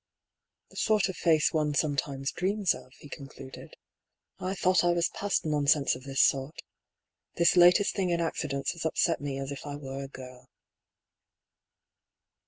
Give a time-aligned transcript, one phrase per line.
[0.71, 3.75] "The sort of face one sometimes dreams of," he con cluded."
[4.39, 6.57] I thought I was past nonsense of this sort.
[7.35, 10.49] This latest thing in accidents has upset me as if I were a girl."